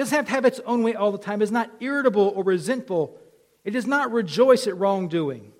[0.00, 1.42] doesn't have to have its own way all the time.
[1.42, 3.18] It's not irritable or resentful.
[3.64, 5.52] It does not rejoice at wrongdoing.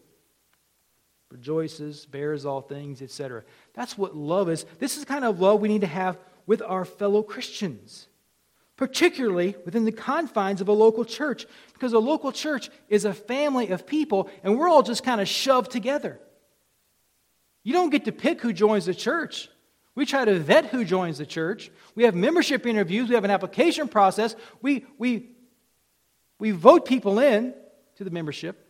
[1.30, 3.44] Rejoices, bears all things, etc.
[3.74, 4.64] That's what love is.
[4.78, 8.08] This is the kind of love we need to have with our fellow Christians,
[8.76, 13.68] particularly within the confines of a local church, because a local church is a family
[13.68, 16.18] of people, and we're all just kind of shoved together.
[17.62, 19.50] You don't get to pick who joins the church.
[20.00, 21.70] We try to vet who joins the church.
[21.94, 23.10] We have membership interviews.
[23.10, 24.34] We have an application process.
[24.62, 25.28] We, we,
[26.38, 27.52] we vote people in
[27.96, 28.66] to the membership,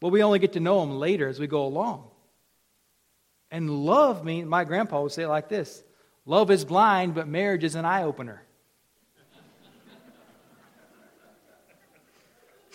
[0.00, 2.08] but we only get to know them later as we go along.
[3.50, 5.82] And love means, my grandpa would say it like this
[6.24, 8.40] love is blind, but marriage is an eye opener.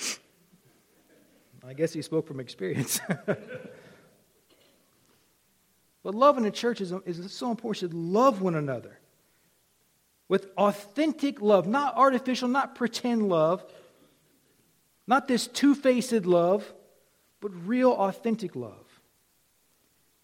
[1.65, 2.99] I guess he spoke from experience.
[6.03, 7.81] But love in the church is, is so important.
[7.81, 8.99] You should Love one another
[10.29, 13.65] with authentic love, not artificial, not pretend love,
[15.07, 16.71] not this two faced love,
[17.41, 18.85] but real, authentic love.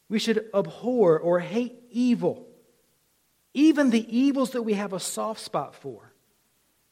[0.08, 2.48] We should abhor or hate evil,
[3.56, 6.14] even the evils that we have a soft spot for.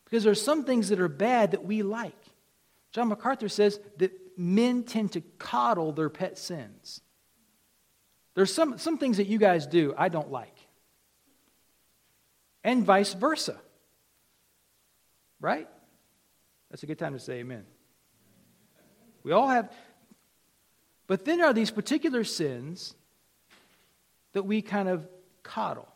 [0.06, 2.18] Because there are some things that are bad that we like.
[2.92, 7.02] John MacArthur says that men tend to coddle their pet sins.
[8.36, 10.56] There's some, some things that you guys do I don't like.
[12.64, 13.60] And vice versa.
[15.40, 15.68] Right?
[16.70, 17.66] That's a good time to say amen.
[19.24, 19.72] We all have.
[21.08, 22.96] But then there are these particular sins
[24.32, 25.08] that we kind of
[25.44, 25.88] coddle.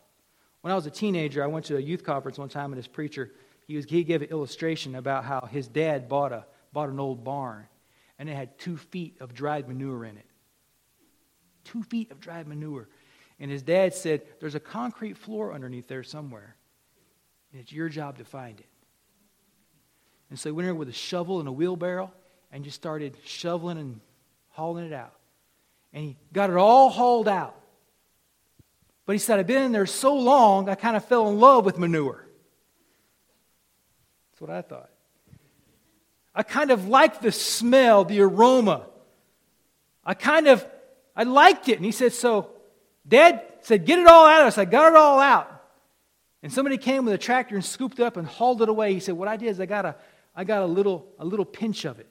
[0.60, 2.86] When I was a teenager, I went to a youth conference one time, and this
[2.86, 3.32] preacher,
[3.66, 7.24] he, was, he gave an illustration about how his dad bought, a, bought an old
[7.24, 7.66] barn,
[8.18, 10.27] and it had two feet of dried manure in it
[11.72, 12.88] two feet of dried manure.
[13.40, 16.56] And his dad said, There's a concrete floor underneath there somewhere,
[17.52, 18.66] and it's your job to find it.
[20.30, 22.12] And so he went in with a shovel and a wheelbarrow
[22.52, 24.00] and just started shoveling and
[24.50, 25.14] hauling it out.
[25.92, 27.54] And he got it all hauled out.
[29.06, 31.64] But he said, I've been in there so long, I kind of fell in love
[31.64, 32.26] with manure.
[34.30, 34.90] That's what I thought.
[36.34, 38.86] I kind of liked the smell, the aroma.
[40.04, 40.64] I kind of
[41.18, 41.76] I liked it.
[41.76, 42.48] And he said, So
[43.06, 44.56] dad said, Get it all out of us.
[44.56, 45.52] I got it all out.
[46.44, 48.94] And somebody came with a tractor and scooped it up and hauled it away.
[48.94, 49.96] He said, What I did is I got a,
[50.36, 52.06] I got a, little, a little pinch of it.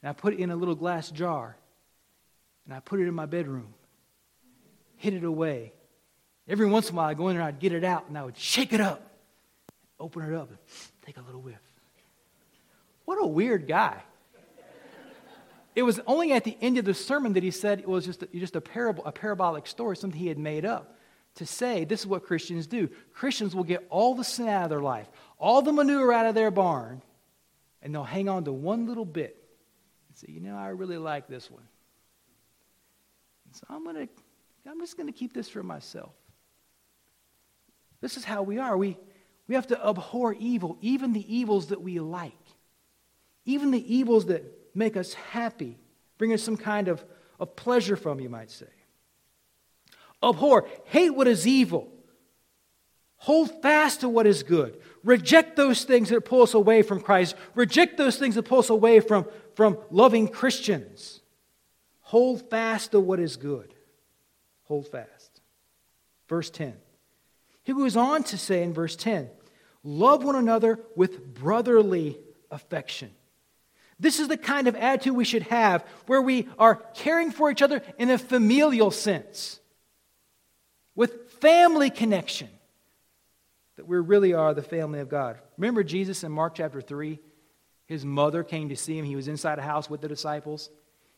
[0.00, 1.56] And I put it in a little glass jar.
[2.64, 3.74] And I put it in my bedroom.
[4.98, 5.72] Hid it away.
[6.48, 8.16] Every once in a while, I'd go in there, and I'd get it out, and
[8.16, 9.10] I would shake it up,
[9.98, 10.58] open it up, and
[11.04, 11.58] take a little whiff.
[13.04, 14.00] What a weird guy.
[15.76, 18.22] It was only at the end of the sermon that he said it was just
[18.22, 20.96] a, just a, parable, a parabolic story, something he had made up
[21.34, 22.88] to say this is what Christians do.
[23.12, 25.06] Christians will get all the sin out of their life,
[25.38, 27.02] all the manure out of their barn,
[27.82, 29.36] and they'll hang on to one little bit
[30.08, 31.68] and say, you know, I really like this one.
[33.44, 34.08] And so I'm to,
[34.66, 36.14] I'm just to keep this for myself.
[38.00, 38.78] This is how we are.
[38.78, 38.96] We,
[39.46, 42.32] we have to abhor evil, even the evils that we like,
[43.44, 44.42] even the evils that
[44.76, 45.78] make us happy,
[46.18, 47.04] bring us some kind of,
[47.40, 48.66] of pleasure from, you might say.
[50.22, 51.92] Abhor, hate what is evil.
[53.18, 54.80] Hold fast to what is good.
[55.02, 57.34] Reject those things that pull us away from Christ.
[57.54, 61.20] Reject those things that pull us away from, from loving Christians.
[62.02, 63.74] Hold fast to what is good.
[64.64, 65.40] Hold fast.
[66.28, 66.74] Verse 10.
[67.62, 69.30] He goes on to say in verse 10
[69.82, 72.18] love one another with brotherly
[72.50, 73.10] affection.
[73.98, 77.62] This is the kind of attitude we should have where we are caring for each
[77.62, 79.60] other in a familial sense,
[80.94, 82.48] with family connection,
[83.76, 85.38] that we really are the family of God.
[85.56, 87.18] Remember Jesus in Mark chapter 3?
[87.86, 89.04] His mother came to see him.
[89.04, 90.70] He was inside a house with the disciples,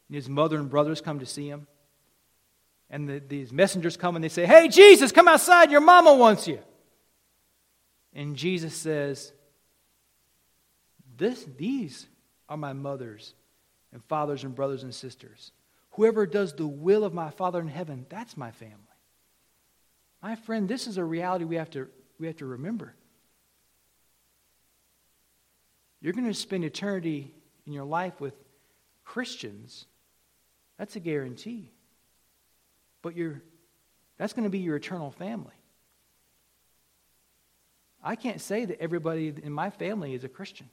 [0.08, 1.66] and his mother and brothers come to see him.
[2.90, 5.70] And the, these messengers come and they say, Hey, Jesus, come outside.
[5.70, 6.60] Your mama wants you.
[8.14, 9.32] And Jesus says,
[11.16, 12.06] this, These
[12.48, 13.34] are my mothers
[13.92, 15.52] and fathers and brothers and sisters.
[15.92, 18.76] Whoever does the will of my Father in heaven, that's my family.
[20.22, 22.94] My friend, this is a reality we have to, we have to remember.
[26.00, 27.32] You're going to spend eternity
[27.66, 28.34] in your life with
[29.04, 29.86] Christians.
[30.78, 31.72] That's a guarantee.
[33.02, 33.42] But you're,
[34.16, 35.54] that's going to be your eternal family.
[38.02, 40.68] I can't say that everybody in my family is a Christian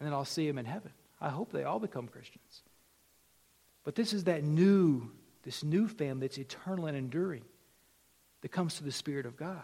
[0.00, 0.90] and then I'll see them in heaven.
[1.20, 2.62] I hope they all become Christians.
[3.84, 5.10] But this is that new,
[5.42, 7.42] this new family that's eternal and enduring
[8.40, 9.62] that comes to the Spirit of God.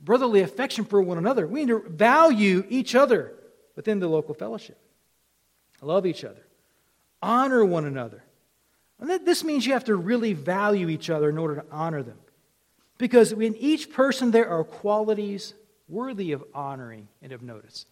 [0.00, 1.46] brotherly affection for one another.
[1.46, 3.32] We need to value each other
[3.74, 4.78] within the local fellowship.
[5.82, 6.46] Love each other.
[7.22, 8.22] Honor one another.
[9.00, 12.18] And this means you have to really value each other in order to honor them.
[12.98, 15.54] Because in each person there are qualities
[15.88, 17.86] worthy of honoring and of notice.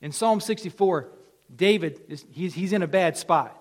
[0.00, 1.08] In Psalm 64,
[1.54, 3.54] David, is, he's, he's in a bad spot.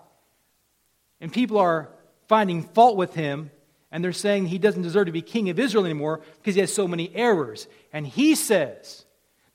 [1.20, 1.90] And people are
[2.28, 3.52] finding fault with him,
[3.92, 6.74] and they're saying he doesn't deserve to be king of Israel anymore because he has
[6.74, 7.68] so many errors.
[7.92, 9.06] And he says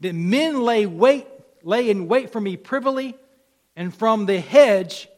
[0.01, 1.27] that men lay wait,
[1.63, 3.17] lay in wait for me privily,
[3.77, 5.09] and from the hedge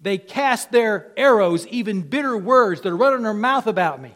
[0.00, 4.14] they cast their arrows, even bitter words that are running their mouth about me.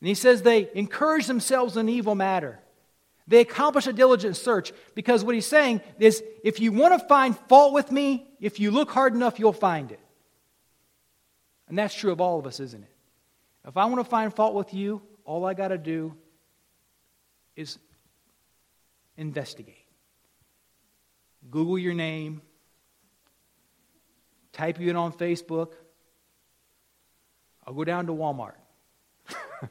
[0.00, 2.60] And he says they encourage themselves in evil matter.
[3.28, 7.38] They accomplish a diligent search because what he's saying is if you want to find
[7.48, 10.00] fault with me, if you look hard enough, you'll find it.
[11.68, 12.90] And that's true of all of us, isn't it?
[13.66, 16.14] If I want to find fault with you, all I got to do
[17.54, 17.78] is
[19.18, 19.84] investigate.
[21.50, 22.40] Google your name,
[24.52, 25.72] type you in on Facebook.
[27.66, 28.54] I'll go down to Walmart.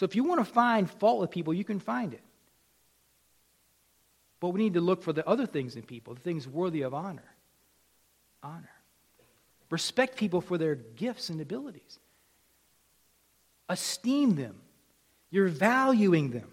[0.00, 2.22] so if you want to find fault with people, you can find it.
[4.40, 6.94] But we need to look for the other things in people, the things worthy of
[6.94, 7.30] honor.
[8.42, 8.70] Honor.
[9.68, 11.98] Respect people for their gifts and abilities.
[13.68, 14.62] Esteem them.
[15.28, 16.48] You're valuing them.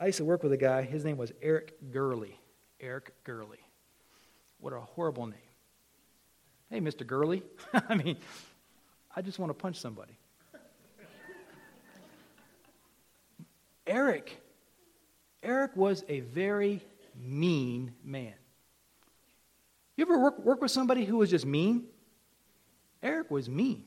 [0.00, 2.40] I used to work with a guy, his name was Eric Gurley.
[2.80, 3.64] Eric Gurley.
[4.58, 5.38] What a horrible name.
[6.70, 7.06] Hey, Mr.
[7.06, 7.44] Gurley.
[7.72, 8.16] I mean,
[9.14, 10.15] I just want to punch somebody.
[13.86, 14.40] Eric.
[15.42, 16.82] Eric was a very
[17.14, 18.34] mean man.
[19.96, 21.84] You ever work, work with somebody who was just mean?
[23.02, 23.84] Eric was mean.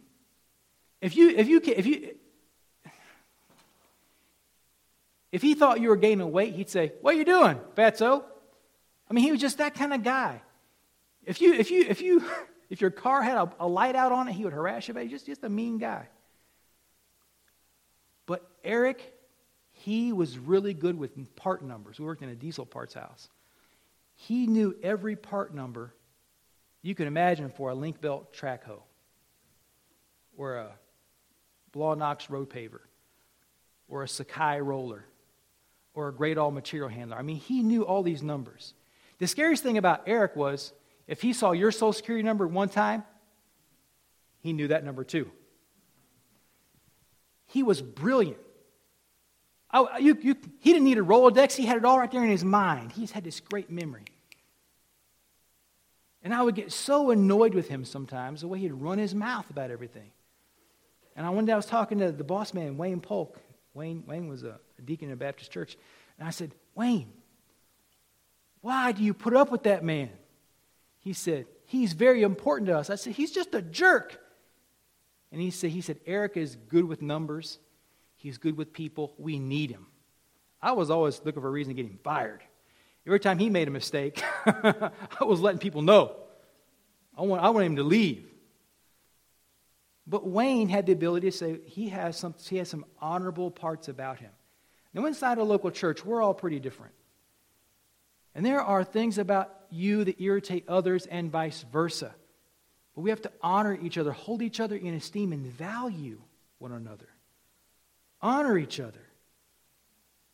[1.01, 2.15] If you, if you, if you,
[5.31, 8.23] if he thought you were gaining weight, he'd say, What are you doing, fatso?
[9.09, 10.41] I mean, he was just that kind of guy.
[11.25, 12.23] If you, if you, if you,
[12.69, 15.05] if your car had a, a light out on it, he would harass you about
[15.05, 15.09] it.
[15.09, 16.07] Just, just a mean guy.
[18.25, 19.13] But Eric,
[19.79, 21.99] he was really good with part numbers.
[21.99, 23.29] We worked in a diesel parts house.
[24.15, 25.93] He knew every part number
[26.81, 28.83] you can imagine for a Link-Belt track hoe
[30.37, 30.71] or a
[31.71, 32.81] Blaw Knox road paver
[33.87, 35.05] or a Sakai roller
[35.93, 37.17] or a Gradall material handler.
[37.17, 38.73] I mean, he knew all these numbers.
[39.19, 40.73] The scariest thing about Eric was
[41.07, 43.03] if he saw your social security number one time,
[44.41, 45.31] he knew that number too.
[47.47, 48.37] He was brilliant.
[49.71, 52.29] I, you, you, he didn't need a Rolodex, he had it all right there in
[52.29, 52.91] his mind.
[52.91, 54.05] He's had this great memory.
[56.23, 59.49] And I would get so annoyed with him sometimes, the way he'd run his mouth
[59.49, 60.11] about everything.
[61.15, 63.37] And I, one day I was talking to the boss man, Wayne Polk.
[63.73, 65.77] Wayne, Wayne was a, a deacon in a Baptist church.
[66.17, 67.11] And I said, Wayne,
[68.61, 70.09] why do you put up with that man?
[70.99, 72.89] He said, He's very important to us.
[72.89, 74.19] I said, He's just a jerk.
[75.31, 77.59] And he said, he said, Eric is good with numbers.
[78.19, 79.13] He's good with people.
[79.17, 79.87] We need him.
[80.61, 82.43] I was always looking for a reason to get him fired.
[83.07, 86.17] Every time he made a mistake, I was letting people know.
[87.17, 88.27] I want, I want him to leave.
[90.05, 93.87] But Wayne had the ability to say he has some, he has some honorable parts
[93.87, 94.31] about him.
[94.93, 96.93] Now, inside a local church, we're all pretty different.
[98.35, 102.13] And there are things about you that irritate others and vice versa.
[102.95, 106.19] But we have to honor each other, hold each other in esteem, and value
[106.57, 107.07] one another.
[108.21, 108.99] Honor each other.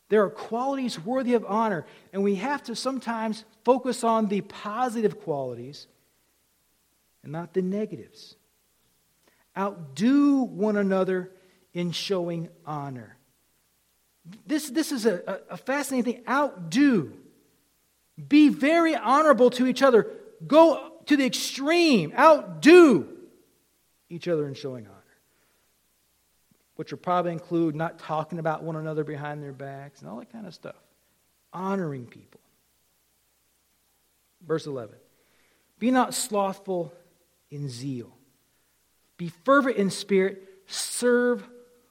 [0.08, 5.20] There are qualities worthy of honor, and we have to sometimes focus on the positive
[5.20, 5.88] qualities
[7.22, 8.36] and not the negatives.
[9.58, 11.32] Outdo one another
[11.72, 13.16] in showing honor.
[14.46, 16.24] This, this is a, a fascinating thing.
[16.28, 17.12] Outdo.
[18.28, 20.06] Be very honorable to each other.
[20.46, 22.12] Go to the extreme.
[22.16, 23.08] Outdo
[24.08, 24.95] each other in showing honor.
[26.76, 30.30] Which will probably include not talking about one another behind their backs and all that
[30.30, 30.76] kind of stuff.
[31.52, 32.40] Honoring people.
[34.46, 34.94] Verse 11
[35.78, 36.92] Be not slothful
[37.50, 38.12] in zeal,
[39.16, 41.46] be fervent in spirit, serve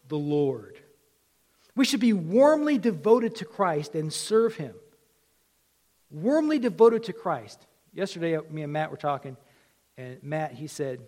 [0.08, 0.80] the Lord.
[1.75, 4.75] We should be warmly devoted to Christ and serve Him.
[6.10, 7.60] Warmly devoted to Christ.
[7.94, 9.36] Yesterday, uh, me and Matt were talking,
[9.98, 11.01] and Matt, he said,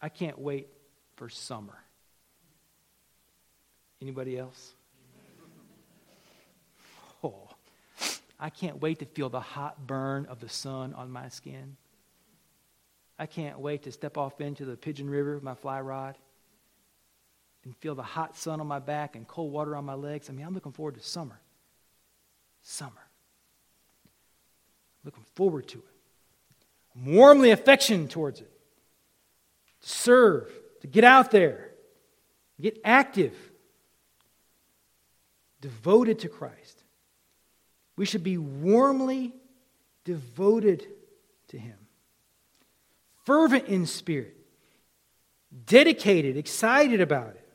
[0.00, 0.68] I can't wait
[1.16, 1.81] for summer.
[4.02, 4.72] Anybody else?
[7.22, 7.48] Oh,
[8.40, 11.76] I can't wait to feel the hot burn of the sun on my skin.
[13.16, 16.18] I can't wait to step off into the Pigeon River with my fly rod
[17.62, 20.28] and feel the hot sun on my back and cold water on my legs.
[20.28, 21.38] I mean, I'm looking forward to summer.
[22.64, 23.06] Summer.
[25.04, 25.84] Looking forward to it.
[26.96, 28.50] I'm warmly affectioned towards it.
[29.82, 31.70] To serve, to get out there,
[32.60, 33.51] get active,
[35.62, 36.82] devoted to Christ.
[37.96, 39.32] We should be warmly
[40.04, 40.86] devoted
[41.48, 41.78] to Him,
[43.24, 44.36] fervent in spirit,
[45.66, 47.48] dedicated, excited about it.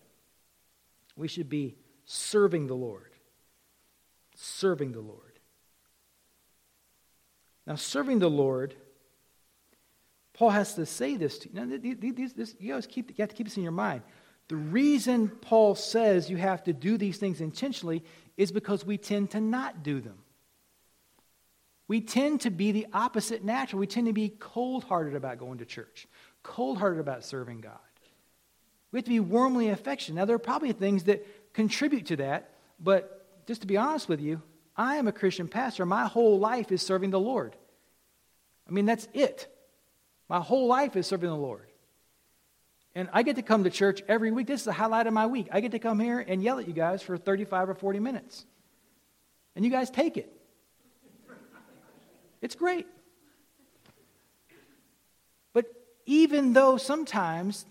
[1.16, 3.12] We should be serving the Lord.
[4.36, 5.22] Serving the Lord.
[7.66, 8.76] Now, serving the Lord,
[10.34, 11.56] Paul has to say this to you.
[11.56, 14.04] Now, these, this, you, always keep, you have to keep this in your mind.
[14.48, 18.04] The reason Paul says you have to do these things intentionally
[18.38, 20.20] is because we tend to not do them.
[21.88, 23.80] We tend to be the opposite natural.
[23.80, 26.08] We tend to be cold hearted about going to church,
[26.44, 27.80] cold hearted about serving God.
[28.92, 30.20] We have to be warmly affectionate.
[30.20, 34.22] Now, there are probably things that contribute to that, but just to be honest with
[34.22, 34.42] you,
[34.76, 35.86] I am a Christian pastor.
[35.86, 37.56] My whole life is serving the Lord.
[38.68, 39.48] I mean, that's it.
[40.30, 41.67] My whole life is serving the Lord.
[42.98, 44.48] And I get to come to church every week.
[44.48, 45.50] This is the highlight of my week.
[45.52, 48.44] I get to come here and yell at you guys for 35 or 40 minutes.
[49.56, 50.34] And you guys take it.
[52.42, 52.88] It's great.
[55.54, 55.66] But
[56.08, 57.68] even though sometimes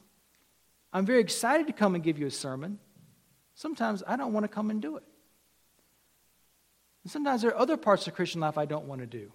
[0.93, 2.79] I'm very excited to come and give you a sermon,
[3.57, 5.03] sometimes I don't want to come and do it.
[7.03, 9.33] And sometimes there are other parts of Christian life I don't want to do.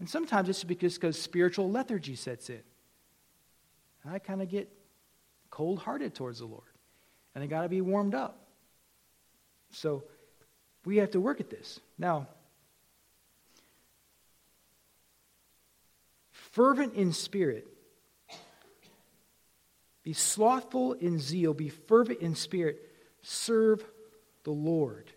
[0.00, 2.62] And sometimes it's because, spiritual lethargy sets in.
[4.04, 4.70] And I kind of get
[5.50, 6.62] cold hearted towards the Lord.
[7.34, 8.38] And I got to be warmed up.
[9.70, 10.04] So
[10.84, 11.80] we have to work at this.
[11.98, 12.28] Now,
[16.30, 17.66] fervent in spirit,
[20.02, 22.78] be slothful in zeal, be fervent in spirit,
[23.22, 23.82] serve
[24.44, 25.10] the Lord.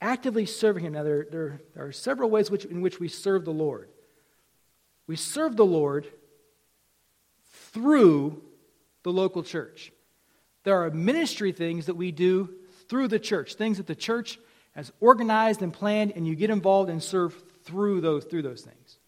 [0.00, 0.92] Actively serving Him.
[0.92, 3.88] Now, there, there, there are several ways which, in which we serve the Lord.
[5.06, 6.06] We serve the Lord
[7.76, 8.42] through
[9.02, 9.92] the local church.
[10.64, 12.48] There are ministry things that we do
[12.88, 14.38] through the church, things that the church
[14.74, 18.98] has organized and planned, and you get involved and serve through those, through those things.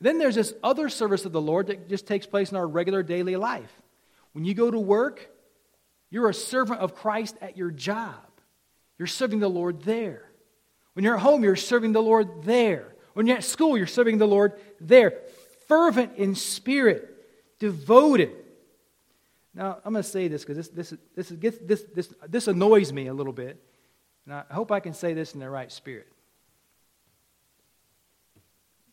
[0.00, 3.02] Then there's this other service of the Lord that just takes place in our regular
[3.02, 3.72] daily life.
[4.34, 5.28] When you go to work,
[6.10, 8.14] you're a servant of Christ at your job.
[8.98, 10.30] You're serving the Lord there.
[10.92, 12.94] When you're at home, you're serving the Lord there.
[13.14, 15.14] When you're at school, you're serving the Lord there.
[15.66, 17.09] Fervent in spirit,
[17.60, 18.32] devoted.
[19.54, 23.06] Now, I'm going to say this because this, this, this, this, this, this annoys me
[23.06, 23.62] a little bit.
[24.26, 26.08] And I hope I can say this in the right spirit.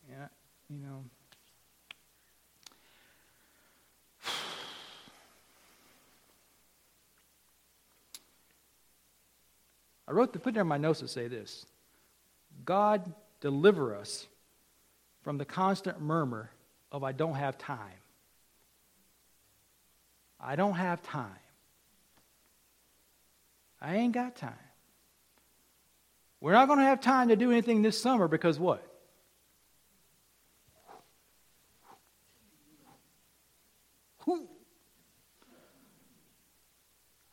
[0.08, 0.28] Yeah,
[0.70, 1.04] you know.
[10.08, 11.66] I wrote to put in my notes to say this
[12.64, 14.26] God deliver us
[15.22, 16.50] from the constant murmur
[16.90, 18.00] of I don't have time.
[20.40, 21.30] I don't have time.
[23.80, 24.52] I ain't got time.
[26.40, 28.84] We're not going to have time to do anything this summer because what?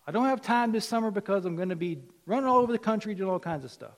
[0.08, 2.78] I don't have time this summer because I'm going to be running all over the
[2.78, 3.96] country doing all kinds of stuff.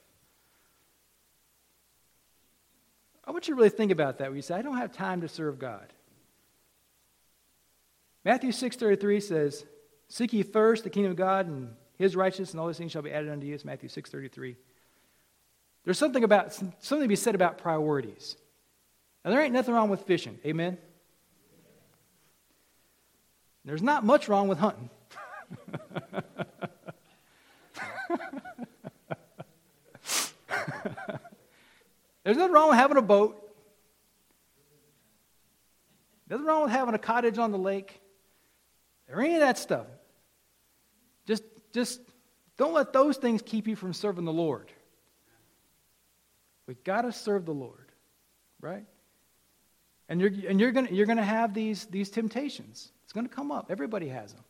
[3.25, 5.21] I want you to really think about that when you say, I don't have time
[5.21, 5.91] to serve God.
[8.27, 9.65] Matthew 6.33 says,
[10.09, 13.01] Seek ye first the kingdom of God and his righteousness, and all these things shall
[13.01, 13.53] be added unto you.
[13.53, 14.57] It's Matthew 6.33.
[15.85, 18.35] There's something about something to be said about priorities.
[19.23, 20.37] Now there ain't nothing wrong with fishing.
[20.45, 20.77] Amen?
[23.63, 24.89] There's not much wrong with hunting.
[32.25, 33.41] There's nothing wrong with having a boat.
[36.29, 38.01] Nothing wrong with having a cottage on the lake.
[39.11, 39.87] Or any of that stuff.
[41.25, 42.01] Just, just
[42.57, 44.71] don't let those things keep you from serving the Lord.
[46.65, 47.91] We've got to serve the Lord,
[48.59, 48.85] right?
[50.09, 52.91] And you're, and you're going you're gonna have these, these temptations.
[53.03, 53.67] It's going to come up.
[53.69, 54.43] Everybody has them.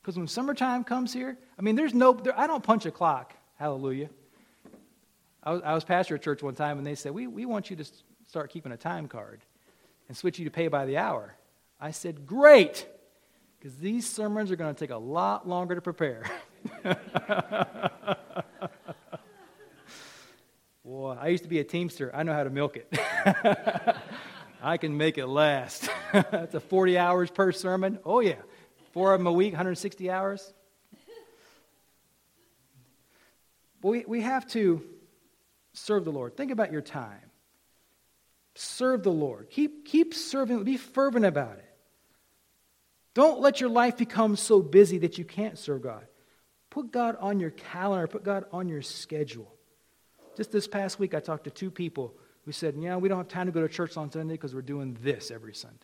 [0.00, 3.34] Because when summertime comes here, I mean, there's no, there, I don't punch a clock.
[3.56, 4.08] Hallelujah.
[5.42, 7.70] I was, I was pastor at church one time, and they said, we, we want
[7.70, 7.84] you to
[8.28, 9.40] start keeping a time card
[10.08, 11.34] and switch you to pay by the hour.
[11.80, 12.86] I said, Great,
[13.58, 16.24] because these sermons are going to take a lot longer to prepare.
[20.84, 22.14] Boy, I used to be a teamster.
[22.14, 22.96] I know how to milk it.
[24.62, 25.88] I can make it last.
[26.12, 27.98] That's a 40 hours per sermon.
[28.04, 28.36] Oh, yeah.
[28.92, 30.52] Four of them a week, 160 hours.
[33.82, 34.82] But we, we have to
[35.72, 36.36] serve the Lord.
[36.36, 37.30] Think about your time.
[38.54, 39.50] Serve the Lord.
[39.50, 41.65] Keep, keep serving, be fervent about it.
[43.16, 46.06] Don't let your life become so busy that you can't serve God.
[46.68, 49.50] Put God on your calendar, put God on your schedule.
[50.36, 53.28] Just this past week, I talked to two people who said, Yeah, we don't have
[53.28, 55.78] time to go to church on Sunday because we're doing this every Sunday.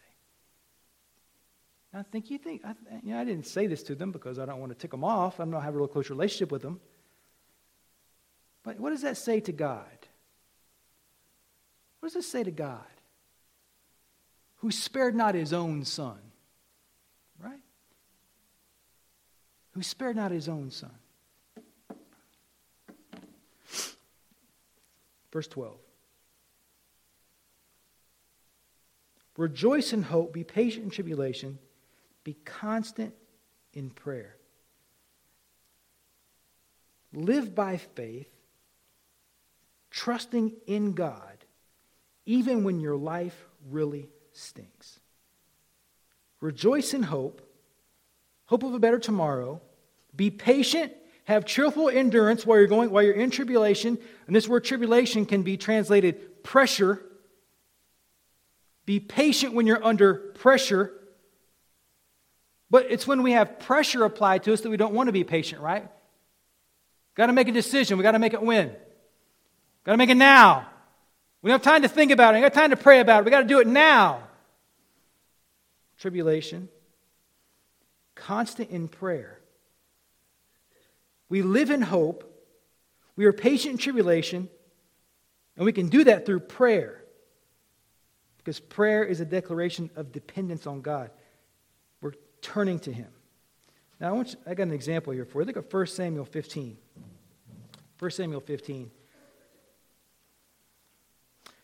[1.94, 4.44] I think you think, I, you know, I didn't say this to them because I
[4.44, 5.40] don't want to tick them off.
[5.40, 6.80] I don't have a real close relationship with them.
[8.62, 9.86] But what does that say to God?
[12.00, 12.84] What does it say to God?
[14.56, 16.18] Who spared not his own son,
[17.42, 17.60] right?
[19.72, 20.90] Who spared not his own son.
[25.32, 25.76] Verse 12.
[29.38, 31.58] Rejoice in hope, be patient in tribulation,
[32.22, 33.14] be constant
[33.72, 34.36] in prayer.
[37.14, 38.28] Live by faith,
[39.90, 41.44] trusting in God,
[42.26, 45.00] even when your life really stinks.
[46.40, 47.40] Rejoice in hope,
[48.52, 49.62] hope of a better tomorrow.
[50.14, 50.92] Be patient,
[51.24, 53.96] have cheerful endurance while you're going while you're in tribulation.
[54.26, 57.02] And this word tribulation can be translated pressure.
[58.84, 60.92] Be patient when you're under pressure.
[62.68, 65.24] But it's when we have pressure applied to us that we don't want to be
[65.24, 65.88] patient, right?
[67.14, 67.96] Got to make a decision.
[67.96, 68.68] We got to make it when.
[69.84, 70.66] Got to make it now.
[71.40, 72.36] We don't have time to think about it.
[72.36, 73.24] We got time to pray about it.
[73.24, 74.24] We got to do it now.
[75.98, 76.68] Tribulation.
[78.14, 79.38] Constant in prayer.
[81.28, 82.28] We live in hope.
[83.16, 84.48] We are patient in tribulation.
[85.56, 87.02] And we can do that through prayer.
[88.38, 91.10] Because prayer is a declaration of dependence on God.
[92.00, 93.08] We're turning to Him.
[94.00, 95.46] Now, I, want you, I got an example here for you.
[95.46, 96.76] Look at 1 Samuel 15.
[97.98, 98.90] 1 Samuel 15.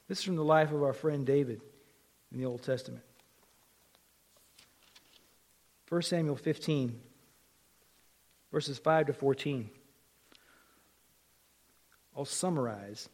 [0.08, 1.60] This is from the life of our friend David
[2.32, 3.02] in the Old Testament.
[5.88, 7.00] 1 Samuel 15,
[8.52, 9.70] verses 5 to 14.
[12.16, 13.08] I'll summarize.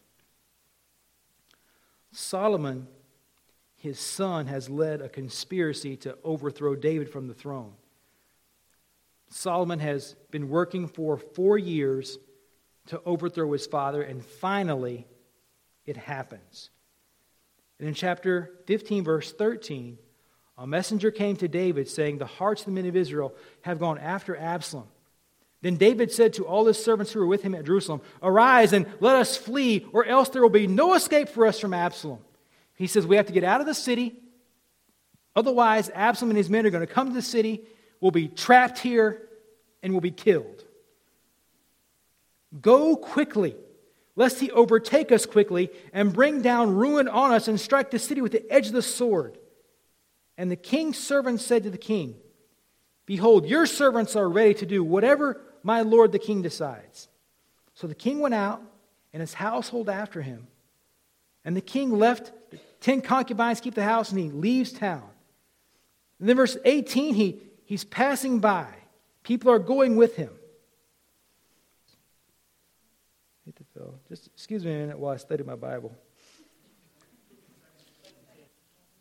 [2.10, 2.88] Solomon,
[3.76, 7.74] his son, has led a conspiracy to overthrow David from the throne.
[9.28, 12.18] Solomon has been working for four years
[12.86, 15.06] to overthrow his father, and finally,
[15.86, 16.70] it happens.
[17.78, 19.98] And in chapter 15, verse 13,
[20.56, 23.98] a messenger came to David saying, The hearts of the men of Israel have gone
[23.98, 24.86] after Absalom.
[25.62, 28.86] Then David said to all his servants who were with him at Jerusalem, Arise and
[29.00, 32.18] let us flee, or else there will be no escape for us from Absalom.
[32.76, 34.14] He says, We have to get out of the city.
[35.34, 37.62] Otherwise, Absalom and his men are going to come to the city,
[38.00, 39.28] we'll be trapped here,
[39.82, 40.64] and will be killed.
[42.60, 43.56] Go quickly
[44.16, 48.20] lest he overtake us quickly and bring down ruin on us and strike the city
[48.20, 49.38] with the edge of the sword.
[50.36, 52.16] And the king's servants said to the king,
[53.06, 57.08] Behold, your servants are ready to do whatever my lord the king decides.
[57.74, 58.62] So the king went out,
[59.12, 60.46] and his household after him.
[61.44, 65.08] And the king left the ten concubines keep the house, and he leaves town.
[66.18, 68.66] And then verse 18, he, he's passing by.
[69.22, 70.30] People are going with him.
[74.08, 75.94] Just excuse me a minute while I study my Bible.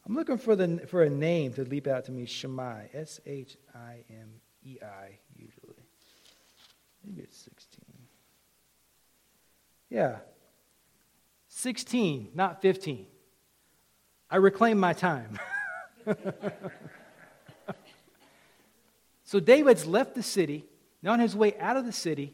[0.06, 2.90] I'm looking for, the, for a name to leap out to me Shimei.
[2.94, 5.76] S H I M E I, usually.
[7.06, 7.86] Maybe it's 16.
[9.90, 10.18] Yeah.
[11.48, 13.06] 16, not 15.
[14.30, 15.40] I reclaim my time.
[19.24, 20.66] so David's left the city.
[21.02, 22.34] Now, on his way out of the city,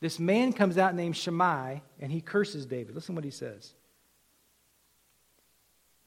[0.00, 2.94] this man comes out named Shimei, and he curses David.
[2.94, 3.74] Listen what he says.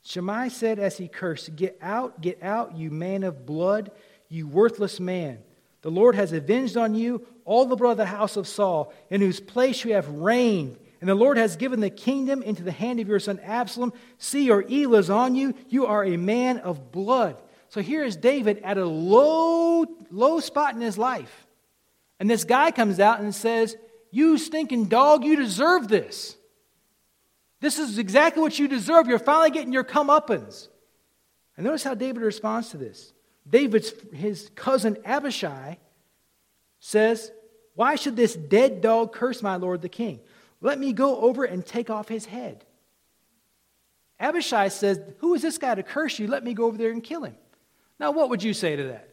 [0.06, 3.92] Shimei said as he cursed, Get out, get out, you man of blood,
[4.30, 5.40] you worthless man.
[5.82, 9.20] The Lord has avenged on you all the blood of the house of Saul, in
[9.20, 10.78] whose place you have reigned.
[11.02, 13.94] And the Lord has given the kingdom into the hand of your son Absalom.
[14.18, 15.56] See, your evil is on you.
[15.70, 17.38] You are a man of blood.
[17.70, 21.48] So here is David at a low, low spot in his life.
[22.20, 23.76] And this guy comes out and says,
[24.12, 26.38] you stinking dog, you deserve this.
[27.66, 29.08] This is exactly what you deserve.
[29.08, 30.68] You're finally getting your comeuppance.
[31.58, 33.12] And notice how David responds to this.
[33.50, 35.80] David's his cousin Abishai
[36.80, 37.32] says,
[37.74, 40.20] Why should this dead dog curse my lord the king?
[40.62, 42.64] Let me go over and take off his head.
[44.20, 46.28] Abishai says, Who is this guy to curse you?
[46.28, 47.36] Let me go over there and kill him.
[48.00, 49.10] Now, what would you say to that?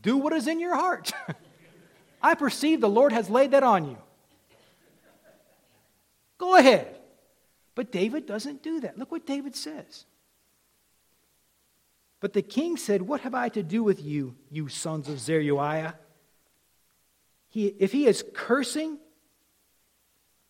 [0.00, 1.12] Do what is in your heart.
[2.20, 3.98] I perceive the Lord has laid that on you.
[6.44, 6.94] Go ahead.
[7.74, 8.98] But David doesn't do that.
[8.98, 10.04] Look what David says.
[12.20, 15.94] But the king said, What have I to do with you, you sons of Zeruiah?
[17.48, 18.98] He, if he is cursing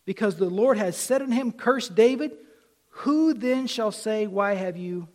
[0.05, 2.33] because the Lord has said in him, Curse David,
[2.89, 5.07] who then shall say, Why have you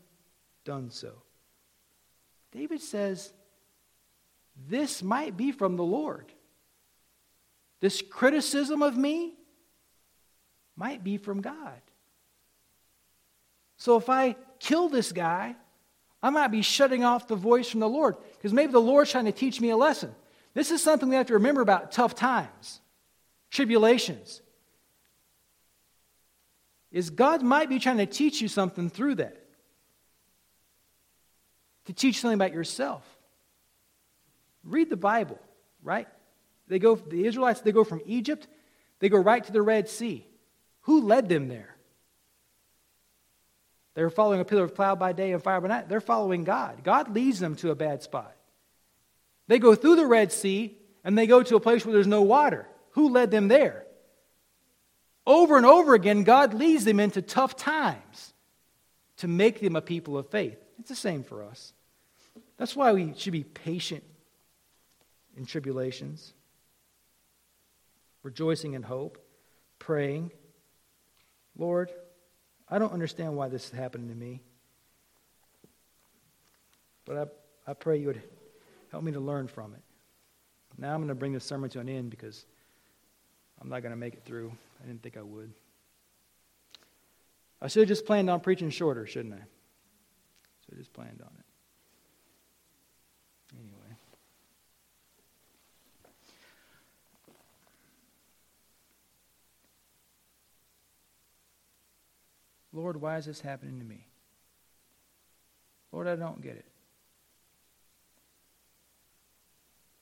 [0.63, 1.11] done so?
[2.53, 3.33] David says,
[4.69, 6.31] This might be from the Lord.
[7.81, 9.33] This criticism of me
[10.79, 11.81] might be from God.
[13.77, 15.55] So if I kill this guy,
[16.23, 19.25] I might be shutting off the voice from the Lord because maybe the Lord's trying
[19.25, 20.15] to teach me a lesson.
[20.53, 22.79] This is something we have to remember about tough times,
[23.51, 24.41] tribulations.
[26.91, 29.37] Is God might be trying to teach you something through that.
[31.85, 33.03] To teach something about yourself.
[34.63, 35.39] Read the Bible,
[35.83, 36.07] right?
[36.67, 38.47] They go the Israelites they go from Egypt,
[38.99, 40.25] they go right to the Red Sea.
[40.81, 41.75] Who led them there?
[43.95, 45.89] They were following a pillar of cloud by day and fire by night.
[45.89, 46.83] They're following God.
[46.83, 48.35] God leads them to a bad spot.
[49.47, 52.21] They go through the Red Sea and they go to a place where there's no
[52.21, 52.67] water.
[52.91, 53.85] Who led them there?
[55.25, 58.33] Over and over again, God leads them into tough times
[59.17, 60.57] to make them a people of faith.
[60.79, 61.73] It's the same for us.
[62.57, 64.03] That's why we should be patient
[65.35, 66.33] in tribulations,
[68.23, 69.17] rejoicing in hope,
[69.77, 70.31] praying.
[71.59, 71.91] Lord,
[72.69, 74.41] I don't understand why this is happening to me.
[77.05, 77.17] But
[77.67, 78.21] I, I pray you would
[78.91, 79.81] help me to learn from it.
[80.77, 82.45] Now I'm going to bring this sermon to an end because
[83.61, 84.53] I'm not going to make it through.
[84.81, 85.51] I didn't think I would.
[87.61, 89.43] I should have just planned on preaching shorter, shouldn't I?
[90.63, 91.45] Should have just planned on it.
[102.71, 104.07] Lord, why is this happening to me?
[105.91, 106.65] Lord, I don't get it.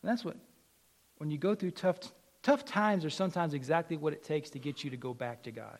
[0.01, 0.35] And that's what,
[1.17, 1.99] when you go through tough,
[2.43, 5.51] tough times, are sometimes exactly what it takes to get you to go back to
[5.51, 5.79] God,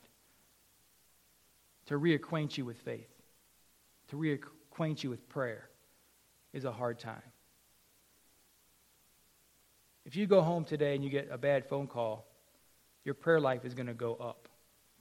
[1.87, 3.09] to reacquaint you with faith,
[4.09, 5.69] to reacquaint you with prayer
[6.53, 7.21] is a hard time.
[10.05, 12.25] If you go home today and you get a bad phone call,
[13.03, 14.47] your prayer life is going to go up,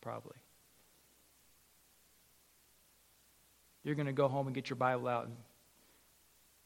[0.00, 0.36] probably.
[3.86, 5.36] You're going to go home and get your Bible out and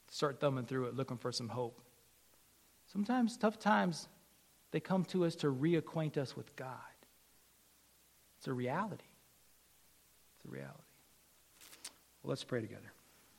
[0.09, 1.79] start thumbing through it looking for some hope.
[2.91, 4.07] Sometimes tough times,
[4.71, 6.75] they come to us to reacquaint us with God.
[8.39, 9.05] It's a reality.
[10.35, 10.73] It's a reality.
[12.23, 12.91] Well, let's pray together.